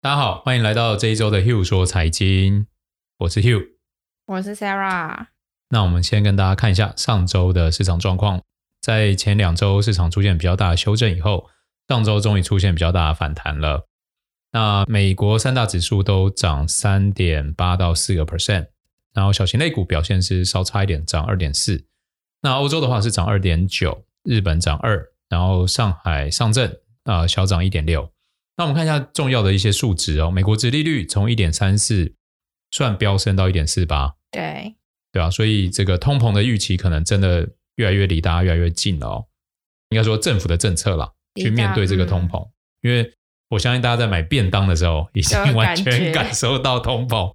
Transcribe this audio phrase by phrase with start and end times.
[0.00, 2.68] 大家好，欢迎来到这一周的 Hugh 说财经，
[3.18, 3.70] 我是 Hugh，
[4.26, 5.26] 我是 Sarah。
[5.70, 8.40] 那我们先跟大家看一下上周的市场状况。
[8.80, 11.50] 在前两周市场出现比较大的修正以后，
[11.88, 13.88] 上周终于出现比较大的反弹了。
[14.52, 18.68] 那美国三大指数都涨三点八到四个 percent，
[19.12, 21.86] 然后小型类股表现是稍差一点，涨二点四。
[22.42, 26.70] 那欧洲的话是涨二点九，日本涨二，然后上海上证
[27.02, 28.12] 啊、呃、小涨一点六。
[28.58, 32.12] 那我们看一下重要的一些数值哦，美国殖利率从一点三四
[32.72, 34.74] 算飙升到一点四八，对
[35.12, 39.24] 对啊，所以这个通膨的预期可能真的越来越离大家越来越近了哦。
[39.90, 42.50] 应该说政府的政策啦，去面对这个通膨，嗯、
[42.82, 43.14] 因为
[43.50, 47.32] 我相信大家在买便当的时候已经完全感受到通膨。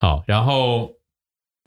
[0.00, 0.92] 好，然后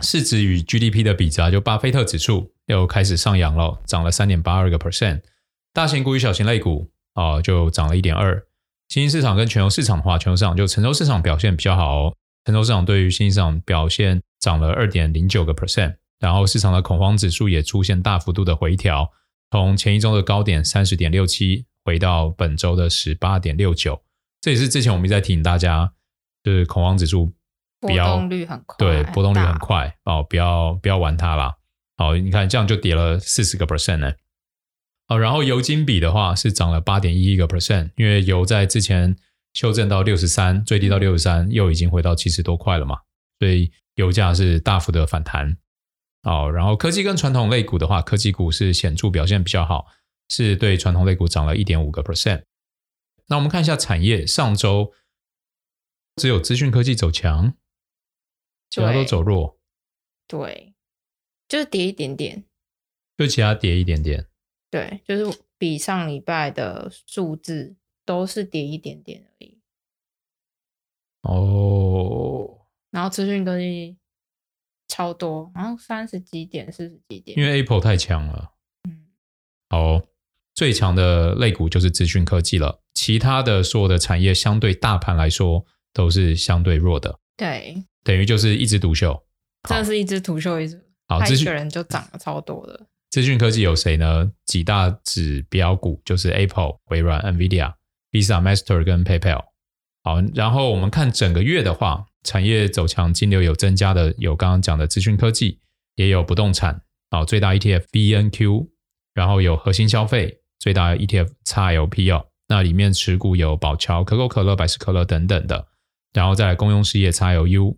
[0.03, 5.21] 市值与 GDP 的比值啊，就巴菲特指数又开始上扬了，涨了三点八二个 percent，
[5.71, 8.45] 大型股与小型类股啊、哦、就涨了一点二。
[8.91, 12.13] 新兴市场跟全球市场的话，全球市场就成熟市场表现比较好哦。
[12.43, 19.09] 成熟市场对于新兴市场表现涨了二点零九个 percent，然后市场的恐慌指数也出现大幅度的回调，
[19.49, 24.03] 从前一周的高点三十点六七回到本周的十八点六九。
[24.41, 25.93] 这也是之前我们一直在提醒大家，
[26.43, 27.31] 就是恐慌指数
[27.79, 31.55] 波动率很快，对，波动率很快哦，不要不要玩它啦。
[31.95, 34.11] 好，你看这样就跌了四十个 percent 呢。
[35.11, 39.13] 哦，然后油金比的话是涨了八点一一个 percent，因为油在之前
[39.51, 43.01] 修正到六十三，最低到六十三，又已经回到七十多块了嘛，
[43.37, 45.57] 所以油价是大幅的反弹。
[46.23, 49.87] 哦，然后科技跟传统类股的话，科技股是显著表现比较好，
[50.29, 52.43] 是对传统类股涨了一点五个 percent。
[53.27, 54.93] 那我们看一下产业，上周
[56.15, 57.53] 只有资讯科技走强，
[58.69, 59.59] 其他都走弱。
[60.25, 60.73] 对，
[61.49, 62.45] 就是跌一点点，
[63.17, 64.27] 就其他跌一点点。
[64.71, 69.59] 对，就是比上礼拜的数字都是跌一点点而已。
[71.23, 73.97] 哦，然后资讯科技
[74.87, 78.53] 超多，然后三十几点、四十几点，因为 Apple 太强了。
[78.89, 79.05] 嗯，
[79.69, 80.01] 好，
[80.55, 87.19] 最强的类股就是资讯科技了，其他的所有的产业相对大盘来说都是相对弱的。
[87.37, 89.23] 对，等于就是一枝独秀，
[89.67, 92.87] 真的是一枝独秀，一枝，好，资讯人就涨了超多的。
[93.11, 94.31] 资讯科技有谁呢？
[94.45, 97.73] 几大指标股就是 Apple、微软、NVIDIA、
[98.09, 99.43] Visa、Master 跟 PayPal。
[100.01, 105.59] 好，然后我们看整个月的话，产业走强、金流有增加的，有刚刚讲的资讯科技，
[105.95, 106.81] 也有不动产。
[107.09, 108.67] 好，最大 ETF VNQ，
[109.13, 112.27] 然后有核心消费，最大 ETF XLP 哦。
[112.47, 115.67] 那里面持股有宝桥、可口可乐、百事可乐等等的。
[116.13, 117.75] 然后再来公用事业 XLU，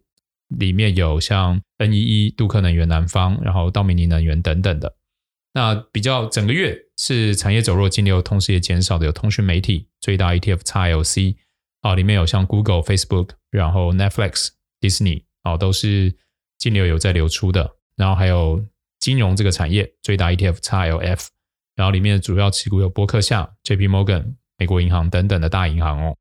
[0.59, 4.95] 里面有像 NEE、杜克能源、南方，然后道明尼能源等等的。
[5.53, 11.35] 那比较整个月是产业走弱，金流同时也减少的有通讯媒体，最大 ETF XLC
[11.81, 14.49] 啊，里面有像 Google、Facebook，然后 Netflix、
[14.81, 16.15] Disney 啊，都是
[16.57, 17.75] 金流有在流出的。
[17.95, 18.65] 然后还有
[18.99, 21.27] 金融这个产业，最大 ETF XLF，
[21.75, 26.17] 然后里面主要持股有波克夏、JP Morgan、美国银行等等的大银行哦。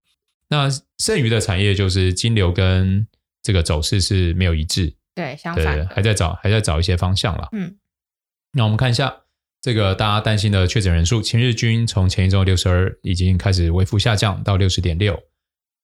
[0.49, 0.69] 那
[0.99, 3.07] 剩余的产业就是金流跟
[3.43, 7.49] 这个走势是没有一致，对，相反，还在找还在找一些方向了。
[7.53, 7.79] 嗯，
[8.53, 9.22] 那我们看一下。
[9.63, 15.17] 这个大家担心的确诊人数，前日均从前一周六十二已经开始微幅下降到六十点六，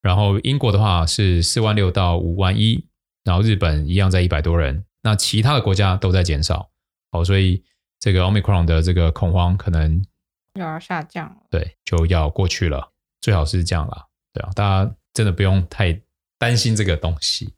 [0.03, 2.84] 然后英国的话是四万六到五万一，
[3.22, 6.69] 然后日本一样在一百多人，那其他的国家都在减少，
[7.12, 7.62] 好，所以
[8.00, 10.05] 这个 Omicron 的这个恐慌可能
[10.55, 12.91] 又要下降了，对，就要过去了，
[13.21, 15.97] 最好是这样啦，对啊，大家真的不用太
[16.37, 17.55] 担心这个东西，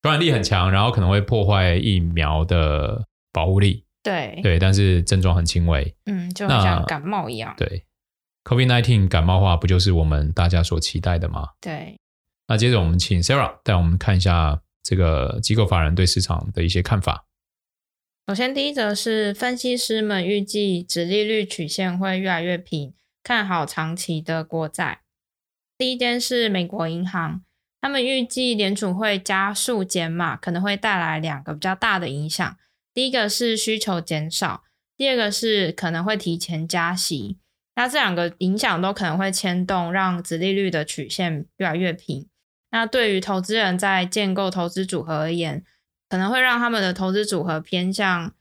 [0.00, 3.84] 传染力很强，然后可能会破坏疫苗的保护力。
[4.08, 7.54] 对对，但是症状很轻微，嗯，就像感冒一样。
[7.56, 7.84] 对
[8.44, 11.50] ，COVID-19 感冒化不就是我们大家所期待的吗？
[11.60, 11.98] 对。
[12.46, 17.26] 那接着我们请 Sarah 带我们看一下这个机构法人对市场的一些看法。
[18.26, 25.00] 首先，第一则是分析师们预计殖利率曲线会越来越平，看好长期的国债。
[25.76, 27.42] 第一间是美国银行，
[27.80, 32.56] 他们预计联储会加速减码，可能会带来两个比较大的影响。
[32.98, 34.64] 第一个是需求减少，
[34.96, 37.38] 第二个是可能会提前加息。
[37.76, 42.28] 那这两个影响都可能会牵动，让子利率的曲线越来越平。
[42.72, 45.64] 那对于投资人在建构投资组合而言，
[46.08, 48.34] 可能会让他们的投资组合偏向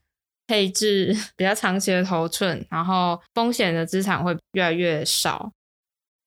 [0.47, 5.51] 配置 比较长期的头寸，然后风险的资产会越来越少。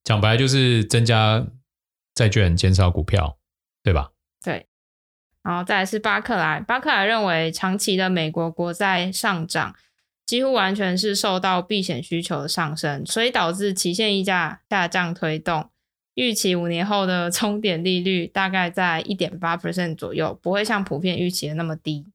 [0.05, 1.45] 讲白就是增加
[2.15, 3.37] 债券，减少股票，
[3.83, 4.13] 对吧？
[4.45, 4.69] 对。
[5.43, 9.75] 然后再来是巴克莱，巴克莱认为长期的美国国债上涨
[10.27, 15.71] 几乎完全是受到避险需求的上升，所以导致期限溢价下降推动。
[16.15, 22.07] 预期五年后的终点利率大概在一点八 percent 左右，不会像普遍预期的那么低。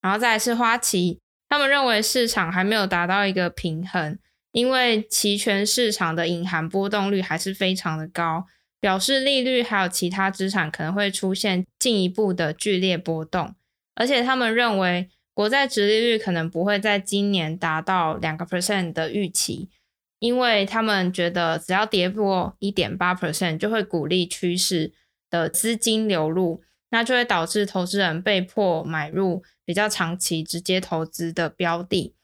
[0.00, 4.18] 然后再来是花旗，他们认为市场还没有达到一个平衡，
[4.52, 8.46] 因为期权市场的隐含波动率还是非常的高，
[8.84, 13.54] 表示利率还有其他资产可能会出现进一步的剧烈波动，
[13.94, 19.70] 而且他们认为国债殖利率可能不会在今年达到两个 percent 的预期。
[20.18, 24.92] 因为他们觉得，只要跌破一点八 percent，就会鼓励趋势
[25.30, 32.14] 的资金流入，那就会导致投资人被迫买入比较长期直接投资的标的，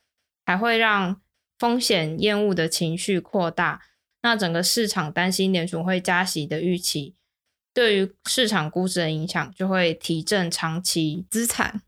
[0.45, 1.19] 还会让
[1.57, 3.81] 风险厌恶的情绪扩大。
[4.21, 7.15] 那整个市场担心联储会加息的预期，
[7.73, 11.81] 对于市场估值的影响，就会提振长期资产。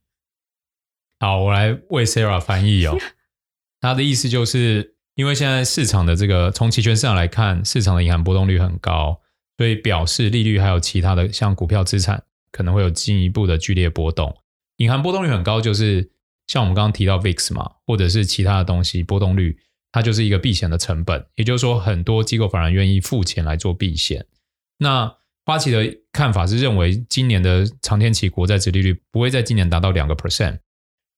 [1.20, 2.98] 好，我来为 Sarah 翻译哦。
[3.82, 4.92] 他的意思就是。
[5.16, 9.22] 因为现在市场的这个从期权市场来看，市场的隐含波动率很高，
[9.58, 14.36] 所以表示利率还有其他的像股票资产可能会有进一步的剧烈波动。
[14.78, 16.10] 隐含波动率很高，就是
[16.48, 19.56] 像我们刚刚提到 VIX 嘛，或者是其他的东西波动率，
[19.94, 21.26] 它就是一个避险的成本。
[21.36, 24.26] 也就是说，很多机构反而愿意付钱来做避险。
[24.80, 30.60] 那花旗的看法是认为，今年的长天期国债殖利率不会在今年达到两个 percent，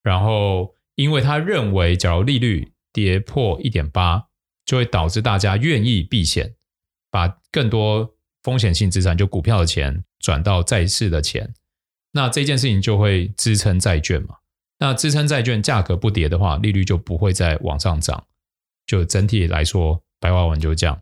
[0.04, 4.28] 然后因为他认为，假如利率跌破一点八，
[4.66, 6.56] 就会导致大家愿意避险，
[7.10, 11.54] 把更多风险性资产，就股票的钱转到债市的钱。
[12.14, 14.36] 那这件事情就会支撑债券嘛？
[14.80, 18.26] 那支撑债券价格不跌的话，利率就不会再往上涨。
[18.86, 21.02] 就整体来说，白话文就是这样，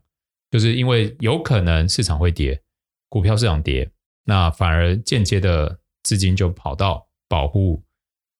[0.51, 2.61] 就是因为有可能市场会跌，
[3.09, 3.91] 股票市场跌，
[4.25, 7.83] 那反而间接的资金就跑到保护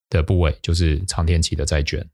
[0.10, 2.08] 的部位，就是长天期的债券。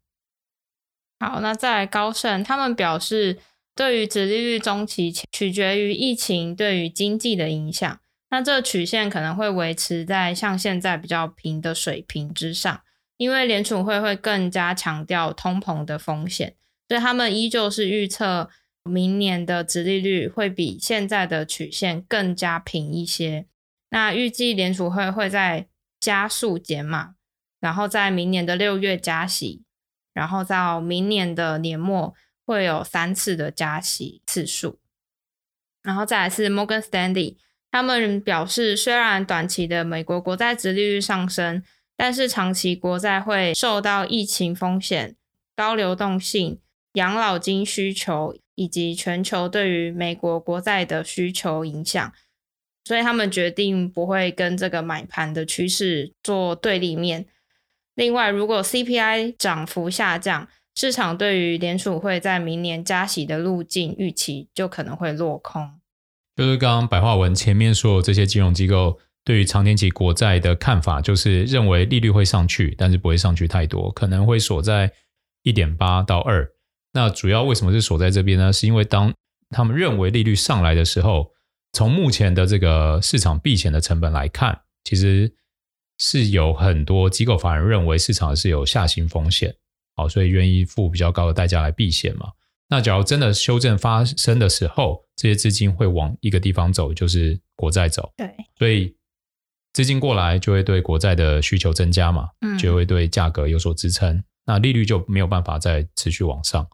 [1.20, 3.40] 好，那在高盛，他们表示，
[3.76, 8.00] 对于殖利率中期取决于疫情对于经济的影响。
[8.32, 12.82] 那这个曲线可能会维持在像现在比较平的水平之上，
[13.18, 16.56] 因为联储会会更加强调通膨的风险，
[16.90, 18.50] 所以他们依旧是预测
[18.84, 23.46] 明年的殖利率会比现在的曲线更加平一些。
[23.92, 25.70] 那预计联储会会在
[26.02, 27.14] 加速减码，
[27.62, 29.64] 然后在明年的六月加息。
[30.12, 32.14] 然后到明年的年末
[32.44, 34.80] 会有三次的加息次数，
[35.82, 37.38] 然后再来是 Morgan Stanley，
[37.72, 41.64] 他们表示，虽然短期的美国国债殖利率上升，
[41.96, 45.16] 但是长期国债会受到疫情风险、
[45.56, 46.60] 高流动性、
[47.00, 52.12] 养老金需求以及全球对于美国国债的需求影响，
[52.84, 57.26] 所以他们决定不会跟这个买盘的趋势做对立面。
[57.96, 65.80] 另外，如果 CPI 涨幅下降，市场对于联储会在明年加息的路径预期就可能会落空。
[66.36, 74.92] 就是刚刚白话文前面说，这些金融机构对于长天期国债的看法，就是认为利率会上去，但是不会上去太多，可能会锁在
[75.44, 76.50] 一点八到二。
[76.94, 78.54] 那主要为什么是锁在这边呢？
[78.54, 79.14] 是因为当
[79.50, 81.32] 他们认为利率上来的时候，
[81.74, 85.34] 从目前的这个市场避险的成本来看，其实。
[86.02, 89.54] 是有很多机构法人认为市场是有下行风险，
[89.98, 92.32] 好，所以愿意付比较高的代价来避险嘛。
[92.70, 98.14] 那假如真的修正发生的时候，这些资金会往一个地方走，就是国债走。
[98.16, 98.96] 对，所以
[99.74, 106.66] 资金过来就会对国债的需求增加嘛，就会对价格有所支撑，嗯，那利率就没有办法再持续往上。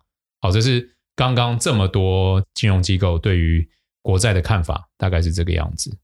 [0.41, 3.69] 好，这是刚刚这么多金融机构对于
[4.01, 5.97] 国债的看法，大概是这个样子。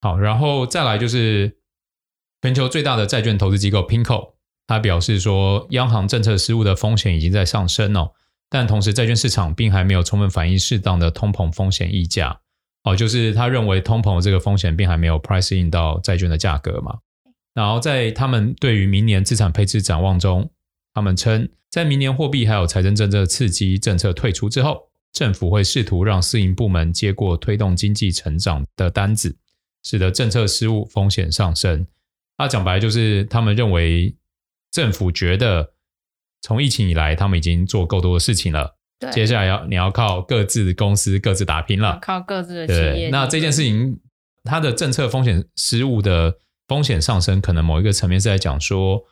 [0.00, 1.58] 好，然后再来就是。
[2.44, 4.32] 全球最大的债券投资机构 Pinco，
[4.66, 8.10] 他表示说，央行政策失误的风险已经在上升哦，
[8.50, 12.40] 但同时债券市场并还没有充分反映适当的通膨风险溢价
[12.82, 16.98] 哦，就是他认为通膨这个风险并还没有 price in 到债券的价格嘛。
[17.54, 20.50] 然后在他们对于明年资产配置展望中，
[20.94, 29.36] 他们称，在明年货币还有财政政策刺激政策退出之后，政府会试图让私营部门接过推动经济成长的单子，
[29.82, 31.86] 使得政策失误风险上升。
[32.36, 34.16] 他讲白就是，他们认为
[34.70, 35.74] 政府觉得
[36.40, 38.76] 从疫情以来，他们已经做够多的事情了。
[39.12, 43.10] 接下来要你要靠各自公司各自打拼了，靠各自的企业。
[43.10, 43.98] 那这件事情，
[44.44, 49.04] 它的政策风险失误的风险上升，可能某一个层面是在讲说，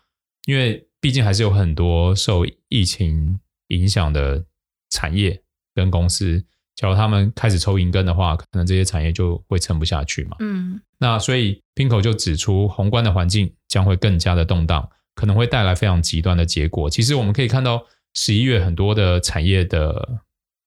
[0.47, 4.45] 因为毕竟还是有很多受疫情影响的
[4.91, 5.43] 产业
[5.75, 6.45] 跟公司。
[6.77, 10.37] 假如他们开始抽银根的话，可能这些产业就会撑不下去嘛。
[10.41, 16.89] 嗯，那所以 Pinko 就指出，宏观的环境将会更加的动荡，可能会带来非常极端的结果。
[16.89, 20.23] 其实我们可以看到，十一月很多的产业的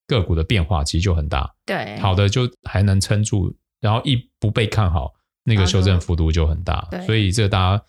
[0.06, 1.52] 个股的变化其实就很大。
[1.66, 6.88] 对，好的就还能撑住，然后一不被看好，那个修正幅度就很大。
[7.06, 7.84] 所以这大家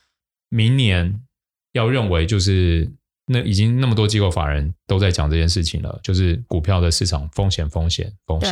[0.50, 1.22] 明年
[1.76, 2.90] 要认为就是
[3.28, 8.52] 那已经那么多机构法人都在讲这件事情了，就是股票的市场风险风险风险。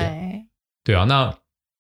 [0.83, 1.33] 对，对啊，那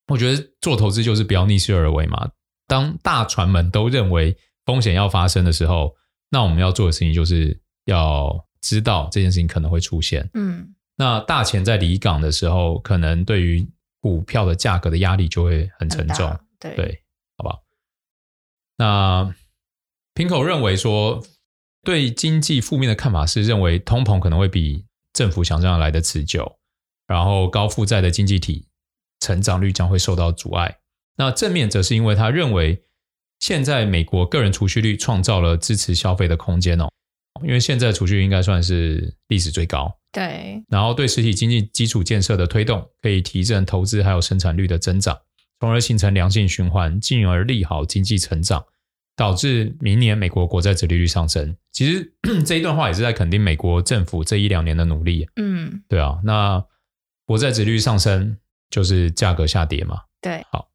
[0.07, 2.29] 我觉得做投资就是不要逆势而为嘛。
[2.65, 4.35] 当大船们都认为
[4.65, 5.93] 风险要发生的时候，
[6.29, 10.29] 那我们要做的事情就是要知道这件事情可能会出现。
[10.33, 13.67] 嗯，那大钱在离港的时候，可能对于
[13.99, 16.39] 股票的价格的压力就会很沉重。
[16.57, 17.03] 对，对，
[17.37, 17.59] 好不好？
[18.77, 19.35] 那
[20.13, 21.23] 平口认为说，
[21.83, 26.57] 对经济负面的看法是认为通膨可能会比政府想象来的持久，
[27.07, 28.67] 然后高负债的经济体
[29.19, 30.77] 成长率将会受到阻碍。
[31.17, 32.83] 那正面则是因为他认为，
[33.39, 36.87] 现在美国个人储蓄率创造了支持消费的空间哦，
[37.43, 39.95] 因为现在储蓄应该算是历史最高。
[40.11, 45.19] 对，然后对实体经济基础建设的推动，可以提振投资还有生产率的增长，
[45.59, 48.63] 从而形成良性循环，进而利好经济成长，
[49.15, 51.55] 导致明年美国国债殖利率上升。
[51.71, 52.13] 其实
[52.45, 55.27] 这一段话也是在肯定美国政府这一两年的努力。
[55.35, 56.65] 嗯，对啊，那
[57.25, 58.37] 国债殖利率上升
[58.69, 60.03] 就是价格下跌嘛。
[60.21, 60.69] 对，好。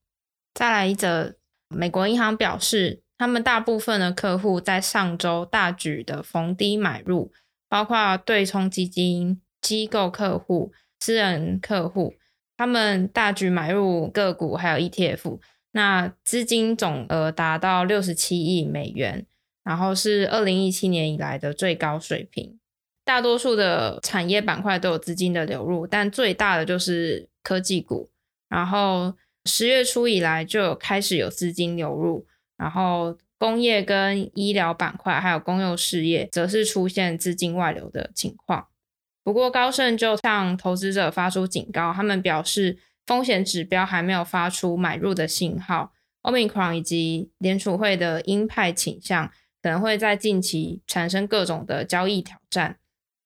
[0.54, 1.36] 再来一则，
[1.68, 7.32] 美国银行表示，他们大部分的客户在上周大举的逢低买入，
[7.68, 12.14] 包括对冲基金、机构客户、私人客户，
[12.56, 15.38] 他们大举买入个股还有 ETF，
[15.72, 19.26] 那资金总额达到六十七亿美元，
[19.64, 22.58] 然后是二零一七年以来的最高水平。
[23.04, 28.10] 大多数的产业板块都有资金的流入，但最大的就是科技股，
[28.48, 29.14] 然后。
[29.44, 32.26] 十月初以来就有开始有资金流入，
[32.58, 38.66] 然后工业跟医疗板块还有公用事业则是出现资金外流的情况。
[39.24, 42.76] 不过高盛就向投资者发出警告，他们表示
[43.08, 45.92] 风险指标还没有发出买入的信号。
[46.22, 49.28] Omicron 以及联储会的鹰派倾向
[49.62, 52.76] 可能会在近期产生各种的交易挑战。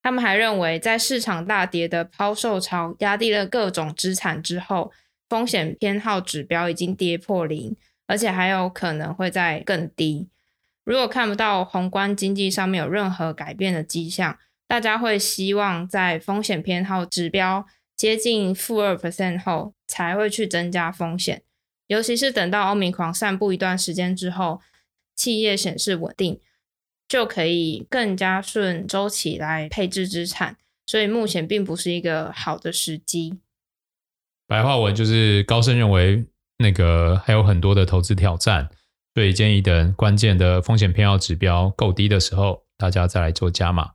[0.01, 4.91] 他们还认为，在市场大跌的抛售潮压低了各种资产之后。
[5.29, 7.75] 风险偏好指标已经跌破零，
[8.05, 10.29] 而且还有可能会再更低。
[10.83, 14.37] 如果看不到宏观经济上面有任何改变的迹象，
[14.67, 17.65] 大家会希望在风险偏好指标
[18.03, 21.41] 接近负二 percent 后才会去增加风险。
[21.87, 24.59] 尤其是等到欧米狂散布一段时间之后，
[25.15, 26.41] 企业显示稳定，
[27.07, 30.57] 就可以更加顺周期来配置资产。
[30.85, 33.39] 所以目前并不是一个好的时机。
[34.47, 36.25] 白话文就是高盛认为
[36.57, 38.69] 那个还有很多的投资挑战，
[39.15, 43.91] 所以建议等关键的风险偏好指标够低的时候，大家再来做加码。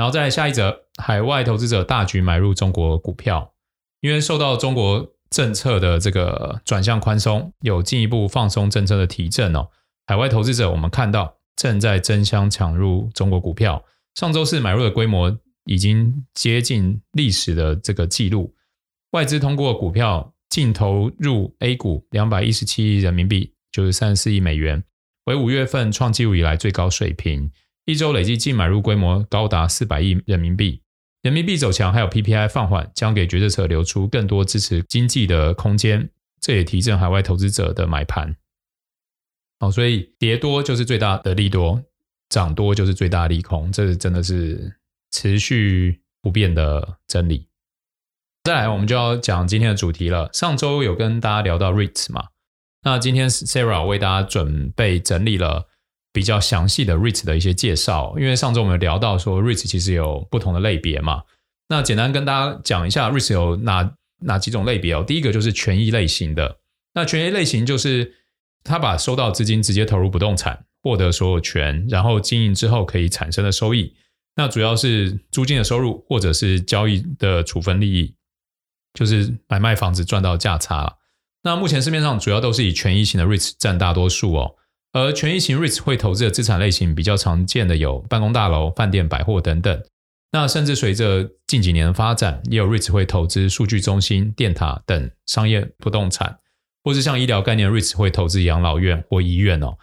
[0.00, 3.52] 然后再下一则，海外投资者大举买入中国股票，
[4.00, 9.68] 因为受到中国政策的这个转向宽松，有进一步放松政策的提振哦。
[10.06, 18.54] 海外投资者我们看到正在争相抢入中国股票，上周四买入的规模已经接近历史的这个记录。
[19.10, 24.82] 外资通过股票净投入 A 股两百一十七亿人民币，就是三十四亿美元，
[25.26, 27.50] 为五月份创纪录以来最高水平。
[27.90, 30.82] 一周累计净买入规模高达四百亿人民币。
[31.22, 36.08] 人民币走强，还有 PPI 放缓，将给决策者留出更多支持经济的空间。
[36.40, 38.36] 这也提振海外投资者的买盘。
[39.58, 41.82] 好，所以跌多就是最大的利多，
[42.30, 44.78] 涨多就是最大利空，这真的是
[45.10, 47.48] 持续不变的真理。
[48.44, 50.30] 再来，我们就要讲今天的主题了。
[50.32, 52.28] 上周有跟大家聊到 REITs 嘛？
[52.82, 55.68] 那今天 Sarah 为大家准备整理了
[56.12, 58.14] 比较详细的 REITs 的一些介绍。
[58.18, 61.22] 因为上周我们有聊到说 REITs 其实有不同的类别嘛。
[61.68, 65.04] 那简单跟大家讲一下 REITs 有哪哪几种类别哦。
[65.06, 66.58] 第一个就是权益类型的。
[66.94, 68.14] 那权益类型就是
[68.64, 73.94] 他把收到资金直接投入不动产，获得所有权，然后经营之后可以产生的收益。
[74.36, 78.14] 那主要是租金的收入，或者是交易的处分利益。
[78.92, 80.96] 就是买卖房子赚到价差了。
[81.44, 84.56] 那目前市面上主要都是以权益型的 REITs 占大多数哦。
[84.92, 89.82] 而权益型 REITs 会投资的资产类型比较常见的有办公大楼、饭店、百货等等。
[90.32, 96.38] 那甚至随着近几年的发展，也有 REITs 会投资数据中心、电塔等商业不动产，
[96.84, 99.76] 或是像医疗概念 REITs 会投资养老院或医院哦。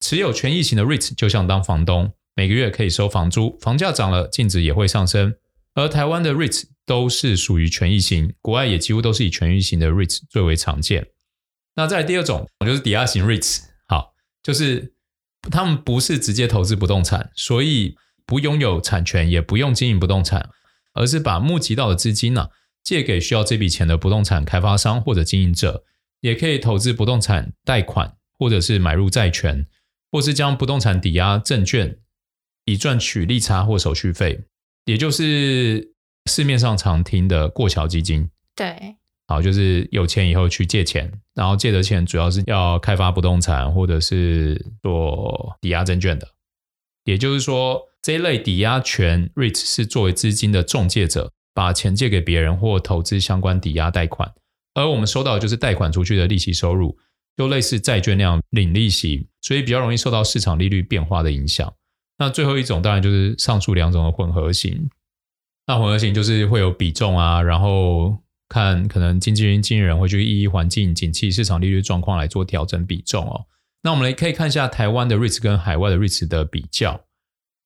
[0.00, 5.34] 持有权益型的 REITs 就像当房东，每个月可以收房租，房价涨了，净值也会上升。
[5.74, 11.06] 而台湾的 REITs 都是属于权益型，国外也几乎都是以权益型的 REITs 最为常见。
[11.76, 13.62] 那再来第二种就是抵押型 REITs，
[14.44, 14.94] 就是
[15.50, 20.50] 他们不是直接投资不动产，所以不拥有产权，也不用经营不动产，
[20.92, 22.50] 而是把募集到的资金呢、
[22.82, 25.82] 借给需要这笔钱的不动产开发商或者经营者，
[26.20, 29.66] 也可以投资不动产贷款，或者是买入债权，
[30.12, 31.98] 或是将不动产抵押证券，
[32.66, 34.44] 以赚取利差或手续费，
[34.84, 35.94] 也就是
[36.26, 38.30] 市面上常听的过桥基金。
[38.54, 38.96] 对。
[39.26, 46.28] 好，就是有钱以后去借钱，然后借的钱主要是要开发不动产或者是做抵押证券的。
[47.04, 54.30] 也就是说，这一类抵押权 REIT 是作为资金的中介者，把钱借给别人或投资相关抵押贷款，
[54.74, 56.98] 而我们收到的就是贷款出去的利息收入，
[57.34, 61.72] 就类似债券那样领利息，所以比较容易受到市场利率变化的影响。
[62.18, 64.90] 那最后一种当然就是上述两种的混合型。
[65.66, 68.18] 那混合型就是会有比重啊，然后。
[68.54, 73.46] 看，可能经纪人、经纪人会去依环境、景气、市场利率状况来做调整比重哦。
[73.82, 77.00] 那我们来可以看一下台湾的 REITs 跟海外的 REITs 的比较。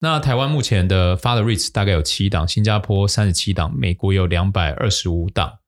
[0.00, 5.58] 那台湾目前的发的 REITs 大概有七档，新加坡三十七档，美国有两百二十五档。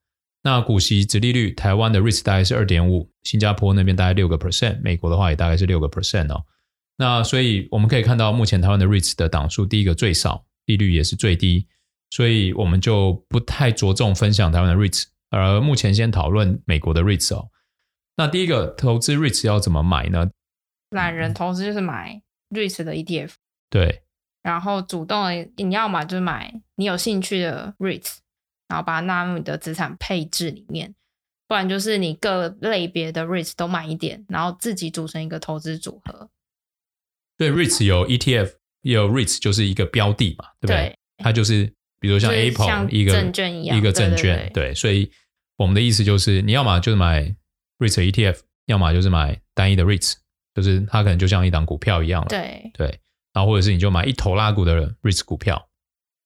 [0.43, 6.43] 那股息殖利率，台湾的 REITs 大概是二点五，新加坡那边大概六个 percent，美国的话也大概是六个 percent 哦。
[6.97, 11.67] 那所以我们可以看到，目前台湾的 REITs 的档数，第一个最少，利率也是最低。
[12.09, 17.49] 所以我们就不太着重分享台湾的 REITs，而目前先讨论美国的 REITs 哦。
[18.17, 20.29] 那第一个投资 REITs 要怎么买呢？
[20.91, 23.31] 懒人投资就是买 REITs 的 ETF，
[23.69, 24.03] 对。
[24.43, 28.17] 然后主动的你要买就是买你有兴趣的 REITs，
[28.67, 30.93] 然后把它纳入你的资产配置里面，
[31.47, 36.29] 不然就是你各类别的 REITs 都买一点，然后自己组成一个投资组合。
[37.37, 40.89] 对，REITs 有 ETF，也有 REITs 就是一个标的嘛，对不对？
[40.89, 41.73] 对它就是。
[42.01, 45.09] 比如像 Apple 像一个证券一样，一个证券，对，所以
[45.55, 47.21] 我们的意思就是，你要么就是买
[47.77, 50.15] REITs ETF，要么就是买单一的 REITs，
[50.55, 52.71] 就是它可能就像一档股票一样了，对。
[52.73, 52.99] 对，
[53.33, 55.69] 然后或者是你就买一头拉股的 REITs 股票，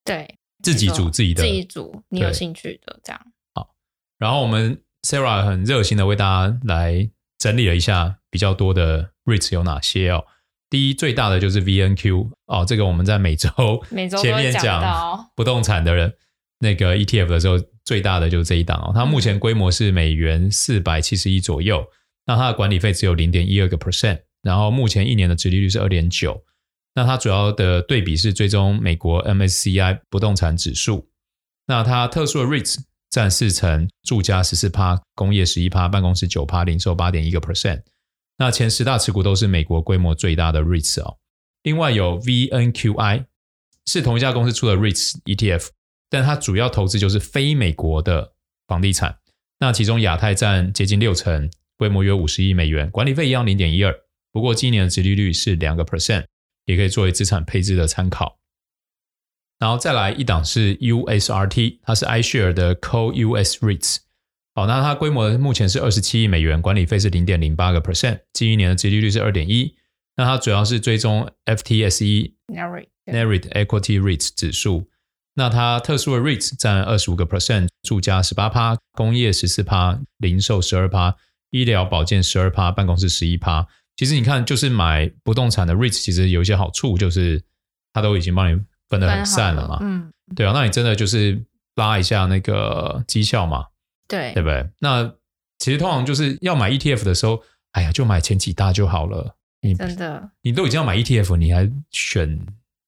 [0.02, 3.20] 对，自己组自己的，自己组你有兴趣的这样。
[3.52, 3.74] 好，
[4.18, 10.24] 然后我们 Sarah 很热心的为大家来整理了一下比较多的 REITs 有哪些哦。
[10.68, 13.48] 第一最大的就是 VNQ 哦，这个我们在每周
[14.20, 16.12] 前面讲不动产的人
[16.58, 18.92] 那个 ETF 的时候，最大的就是这一档哦。
[18.94, 21.86] 它目前规模是美元四百七十亿左右，
[22.26, 26.42] 那它的管理费只有零点一二个 percent，然后目前一年的殖利率是二点九。
[26.94, 31.08] 那它主要的对比是追踪美国 MSCI 不动产指数。
[31.66, 32.78] 那它特殊的 REITs
[33.10, 37.82] 占四成，住家十四趴，工业十一趴，办公室九趴，零售八点一个 percent。
[38.38, 41.18] 那前十大持股都是美国规模最大的 REITs 哦。
[41.62, 43.24] 另外有 VNQI
[43.86, 45.68] 是同一家公司出的 REITs ETF，
[46.10, 48.34] 但它主要投资就是非美国的
[48.66, 49.18] 房地产。
[49.58, 53.94] 那其中亚太占接近六成，规模约五十亿美元，管理费一样零点一二。
[54.32, 56.26] 不过今年的殖利率是两个 percent，
[56.66, 58.38] 也可以作为资产配置的参考。
[59.58, 63.96] 然后再来一档是 USRT，它是 iShare 的 Co-US REITs。
[64.56, 69.76] 好，那它规模目前是二十七亿美元，管理费是零点零八个 percent，近一年的殖利率是二点一。
[70.16, 72.32] 那它主要是追踪 FTSE
[73.04, 74.88] Nareit Equity REITs 指数。
[75.34, 81.14] 那它特殊的 REITs 占二十五个 percent，住家十八趴，工业十四趴，零售十二趴，
[81.50, 83.66] 医疗保健十二趴，办公室十一趴。
[83.94, 87.42] 其实你看，就是买不动产的 REITs，其实有一些好处，就是
[87.92, 89.80] 它都已经帮你分得很散了嘛。
[89.82, 93.66] 嗯，对啊，那你真的就是拉一下那个绩效嘛。
[94.08, 94.68] 对，对不对？
[94.80, 95.12] 那
[95.58, 97.42] 其实通常就是要买 ETF 的时候，
[97.72, 99.36] 哎呀，就买前几大就好了。
[99.62, 102.38] 你真的，你都已经要买 ETF，你还选？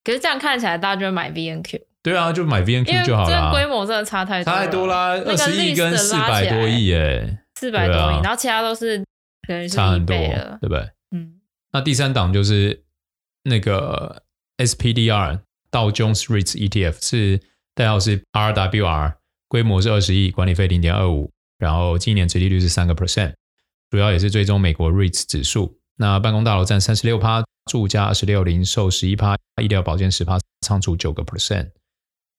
[0.05, 1.81] 可是这样看起来，大家就会买 VNQ。
[2.03, 3.51] 对啊，就买 VNQ 就好了。
[3.51, 9.05] 这规模真的差太多，差太多啦，二十亿跟四百多亿耶，四百多亿，啊、然后其他都是
[9.49, 10.89] 等于是差很多，对不对？
[11.11, 11.41] 嗯。
[11.73, 12.85] 那第三档就是
[13.43, 14.23] 那个
[14.59, 17.41] SPDR 道琼斯 REITs ETF，是
[17.75, 19.15] 代号是 RWR。
[19.49, 23.33] 规模是二十亿，管理费零点二五，然后今年殖利率是三个 percent，
[23.91, 25.79] 主要也是追踪美国 REITs 指数。
[25.97, 31.71] 那办公大楼占三十六趴，住家二十六，零售十一趴，医疗保健十趴，仓储九个 percent。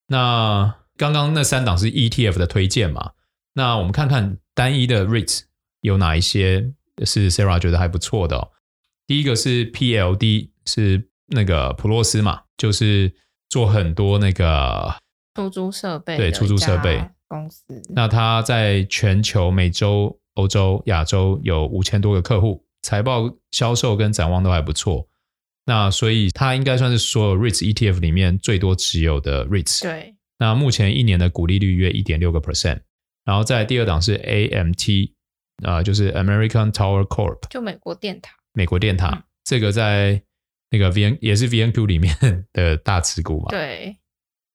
[0.08, 3.12] 那刚刚那三档是 ETF 的推荐嘛？
[3.54, 5.42] 那我们看看单一的 REITs
[5.82, 6.72] 有哪一些
[7.04, 8.52] 是 Sarah 觉得还不错的哦。
[9.08, 13.12] 第一个是 PLD，是那个普洛斯嘛，就是
[13.50, 14.96] 做很多那个。
[15.40, 17.82] 出租设备对，出租设备公司。
[17.90, 25.08] 那它在全球、美洲、欧洲、亚洲有五千多个客户，财报、销售跟展望都还不错。
[25.66, 29.84] 那所以它应该算是所有 REITs ETF 里面最多持有的 REITs。
[29.84, 30.16] 对。
[30.40, 32.82] 那目前一年的股利率约一点六个 percent。
[33.26, 35.12] 然后在第二档是 AMT
[35.64, 38.34] 啊、呃，就是 American Tower Corp，就美国电塔。
[38.54, 40.20] 美国电塔、嗯、这个在
[40.72, 42.16] 那个 VN 也是 VNQ 里面
[42.54, 43.48] 的大持股嘛？
[43.50, 43.96] 对。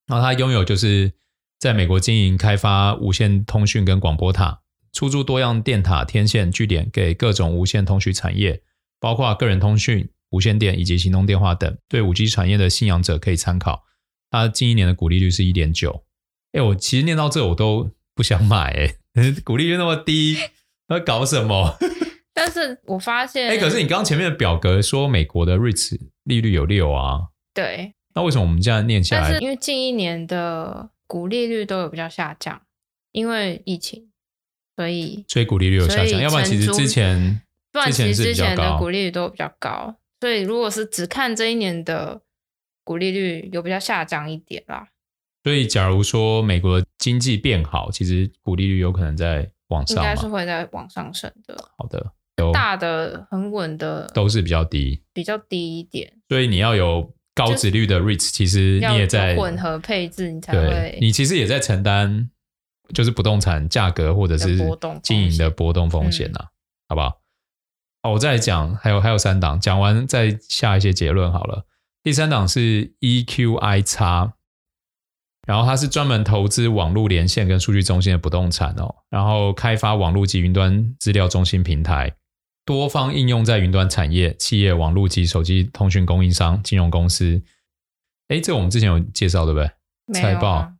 [0.07, 1.12] 然后它拥有就是
[1.59, 4.61] 在美国经营开发无线通讯跟广播塔，
[4.93, 8.62] 出租多样电塔天线据点给各种无线通讯产业，
[9.01, 11.77] 包括个人通讯、无线电以及行动电话等。
[11.88, 13.85] 对五 G 产业的信仰者可以参考。
[14.31, 16.05] 它近一年的股利率是一点九。
[16.53, 20.37] 哎，我其实念到这我都不想买，哎， 股利率那么低，
[20.87, 21.77] 它搞什么？
[22.35, 29.22] 但是我发现，哎，可是你刚刚前面的表格说美国的 REITs 利率有六啊，对，那为什么我们这样念下来？
[29.22, 32.62] 但是因为近一年的股利率都有比较下降，
[33.12, 34.09] 因为疫情，
[34.77, 42.22] 所以所以股利率有下降，要不然其实之前，不然其实之前的股利率都比较高，所以如果是只看这一年的
[42.85, 44.88] 股利率有比较下降一点啦。
[45.42, 51.57] 所以假如说美国的经济变好，其实股利率有可能在往上，应该是会在往上升的。
[51.77, 52.12] 好的。
[52.53, 56.12] 大的很稳的都是比较低，比较低一点。
[56.29, 60.99] 所以你要有高值率的 REITs，其实你也在混合配置，你才会。
[61.01, 62.29] 你其实也在承担，
[62.94, 64.57] 就是不动产价格或者是
[65.03, 66.38] 经营的波动风险呐，
[66.88, 67.20] 好不好？
[68.03, 71.66] 好，我再讲，还有还有三档，讲完再下一些结论好了。
[72.03, 74.35] 第三档是 EQI 叉
[75.47, 82.14] 然后它是专门投资网络连线跟数据中心的不动产哦，然后开发网络及云端资料中心平台。
[82.64, 87.42] 多方应用在云端产业、企业网络及手机通讯供应商、金融公司。
[88.29, 89.70] 哎，这我们之前有介绍，对不对？
[90.20, 90.50] 财报。
[90.50, 90.72] 啊、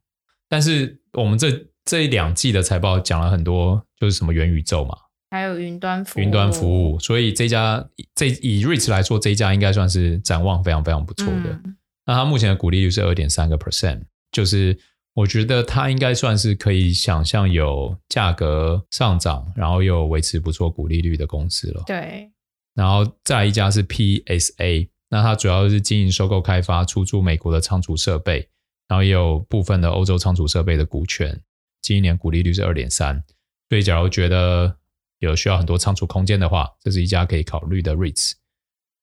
[0.49, 4.97] 但是我们这这一两季的财报讲了很多，就是什么元宇宙嘛，
[5.31, 6.23] 还有云端服务。
[6.23, 6.99] 云端服务。
[6.99, 11.51] 所以这家这以 REITs 来说，这一家应该算是展望非常非常不错的。
[11.65, 14.79] 嗯、那它目前的股利率是二点三个 percent，就是。
[15.15, 21.81] 我觉得它应该算是可以想象有价格上涨，然后又维持不错股利率的公司了。
[21.87, 22.29] 对，
[22.75, 28.49] 然后再一家是 PSA，那它主要是经营收购、开发、出租美国的仓储设备，
[28.89, 31.41] 然后也有部分的欧洲仓储设备的股权。
[31.81, 33.23] 今年股利率是二点三，
[33.69, 34.77] 所以假如觉得
[35.21, 38.33] 有需要很多仓储空间的话，这是一家可以考虑的 REITs。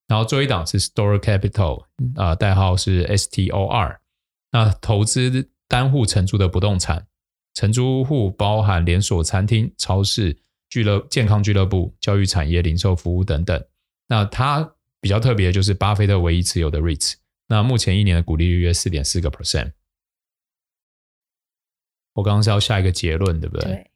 [0.10, 1.84] 然后最后一档是 Store Capital，
[2.16, 4.00] 啊、呃，代号是 STOR，
[4.52, 5.50] 那投资。
[5.72, 7.08] 单户承租的不动产，
[7.54, 13.66] 承租户包含连锁餐厅、超市、俱乐健康俱乐部、教育产业、零售服务等等。
[14.10, 17.14] 那它比较特别的就是巴菲特唯一持有的 REITs。
[17.48, 19.72] 那目前一年的股利率约四点四个 percent。
[22.16, 23.64] 我刚刚是要下一个结论，对不对？
[23.64, 23.92] 对。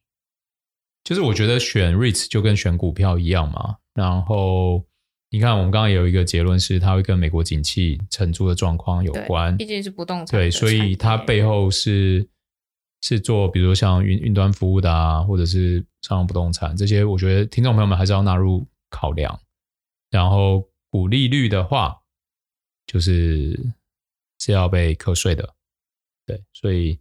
[1.04, 4.86] 就是我觉得选 REITs 就跟选股票一样嘛，然后。
[5.32, 9.58] 你看，我们刚刚有一个结论是，它会跟美国景气承租的状况有关。
[9.58, 10.40] 毕竟是不动产。
[10.40, 12.26] 对，所以它背后是
[13.02, 19.38] 是做，比如说像云云端服务的啊，或者是商用不动产这些，我觉得听众朋友们还是要纳入考量。
[20.10, 21.98] 然后股利率的话，
[22.88, 23.60] 就是
[24.40, 25.54] 是要被课税的。
[26.26, 26.98] 对，所以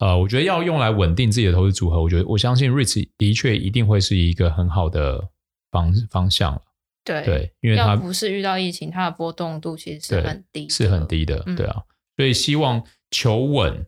[0.00, 5.30] 呃，我觉得要用来稳定自己的投资组合，我觉得我相信 REITs 的确一定会是一个很好的
[5.70, 6.60] 方方向。
[7.04, 11.84] 对，对，因为它不是遇到疫情，它的波动度其实是很低，是很低的，对啊，嗯、
[12.16, 13.86] 所以希望求稳，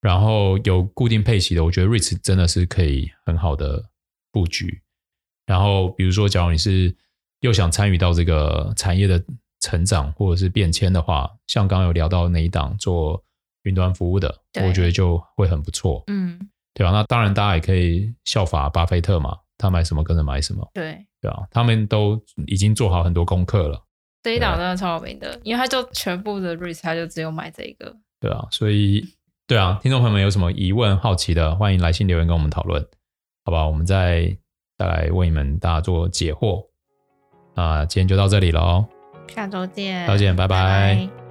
[0.00, 3.84] 然后有固定配息的，我觉得 REITs 真的是可以很好的
[4.30, 4.82] 布局。
[5.46, 6.94] 然后比如说，假如你是
[7.40, 9.22] 又想参与到这个产业的
[9.60, 13.22] 成长或者是变迁的话，像刚刚有聊到那一档做
[13.64, 16.38] 云端服务的，我觉得就会很不错，嗯，
[16.74, 19.36] 对啊，那当然大家也可以效法巴菲特嘛。
[19.58, 23.80] 他买什么跟着买什么，对对啊，他们都已经做好很多功课了。
[24.22, 27.96] 这一档真的超有名的，因为他就全部的 risk，他就只有买这个。
[28.20, 29.04] 对啊，所以
[29.46, 32.84] 对啊，听众朋友们有什么疑问、好奇的，欢迎来信留言跟我们讨论，
[33.44, 33.66] 好吧？
[33.66, 34.36] 我们再
[34.76, 36.66] 再来为你们大家做解惑。
[37.54, 38.84] 那今天就到这里喽，
[39.28, 40.56] 下周见，再见，拜拜。
[40.56, 41.21] 拜拜。